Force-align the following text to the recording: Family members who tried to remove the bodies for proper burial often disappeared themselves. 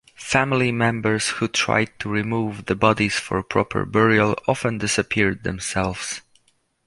Family 0.15 0.71
members 0.71 1.27
who 1.29 1.47
tried 1.47 1.91
to 1.99 2.09
remove 2.09 2.65
the 2.65 2.73
bodies 2.73 3.19
for 3.19 3.43
proper 3.43 3.85
burial 3.85 4.35
often 4.47 4.79
disappeared 4.79 5.43
themselves. 5.43 6.21